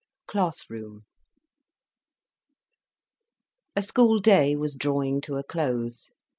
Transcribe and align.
CLASS 0.25 0.67
ROOM 0.67 1.03
A 3.75 3.83
school 3.83 4.19
day 4.19 4.55
was 4.55 4.73
drawing 4.73 5.21
to 5.21 5.35
a 5.35 5.43
close. 5.43 6.09